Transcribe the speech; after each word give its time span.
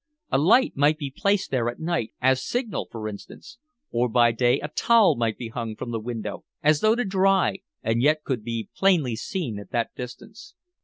A 0.31 0.39
light 0.39 0.75
might 0.75 0.97
be 0.97 1.13
placed 1.15 1.51
there 1.51 1.69
at 1.69 1.79
night 1.79 2.11
as 2.19 2.43
signal, 2.43 2.87
for 2.91 3.07
instance; 3.07 3.59
or 3.91 4.09
by 4.09 4.31
day 4.31 4.59
a 4.59 4.67
towel 4.69 5.15
might 5.15 5.37
be 5.37 5.49
hung 5.49 5.75
from 5.75 5.91
the 5.91 5.99
window 5.99 6.43
as 6.63 6.79
though 6.79 6.95
to 6.95 7.05
dry 7.05 7.59
and 7.83 8.01
yet 8.01 8.23
could 8.23 8.43
be 8.43 8.67
plainly 8.75 9.15
seen 9.15 9.59
at 9.59 9.69
that 9.69 9.93
distance. 9.93 10.55